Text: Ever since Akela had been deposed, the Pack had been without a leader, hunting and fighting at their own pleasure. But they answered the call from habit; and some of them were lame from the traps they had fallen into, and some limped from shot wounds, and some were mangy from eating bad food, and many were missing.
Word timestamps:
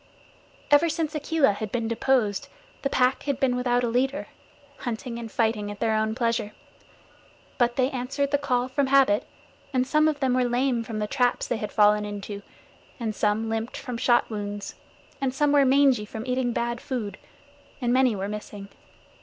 Ever 0.71 0.89
since 0.89 1.13
Akela 1.13 1.51
had 1.53 1.71
been 1.71 1.87
deposed, 1.87 2.47
the 2.81 2.89
Pack 2.89 3.21
had 3.25 3.39
been 3.39 3.55
without 3.55 3.83
a 3.83 3.87
leader, 3.87 4.29
hunting 4.77 5.19
and 5.19 5.31
fighting 5.31 5.69
at 5.69 5.79
their 5.79 5.93
own 5.93 6.15
pleasure. 6.15 6.53
But 7.59 7.75
they 7.75 7.91
answered 7.91 8.31
the 8.31 8.39
call 8.39 8.67
from 8.67 8.87
habit; 8.87 9.27
and 9.71 9.85
some 9.85 10.07
of 10.07 10.19
them 10.19 10.33
were 10.33 10.43
lame 10.43 10.83
from 10.83 10.97
the 10.97 11.05
traps 11.05 11.47
they 11.47 11.57
had 11.57 11.71
fallen 11.71 12.03
into, 12.03 12.41
and 12.99 13.13
some 13.13 13.47
limped 13.47 13.77
from 13.77 13.95
shot 13.97 14.27
wounds, 14.31 14.73
and 15.21 15.35
some 15.35 15.51
were 15.51 15.65
mangy 15.65 16.05
from 16.05 16.25
eating 16.25 16.51
bad 16.51 16.81
food, 16.81 17.19
and 17.79 17.93
many 17.93 18.15
were 18.15 18.27
missing. 18.27 18.69